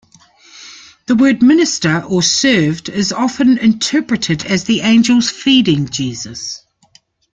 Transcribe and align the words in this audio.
The 1.05 1.13
word 1.13 1.43
"minister" 1.43 2.01
or 2.05 2.23
"served" 2.23 2.89
is 2.89 3.13
often 3.13 3.59
interpreted 3.59 4.43
as 4.47 4.63
the 4.63 4.81
angels 4.81 5.29
feeding 5.29 5.89
Jesus. 5.89 6.63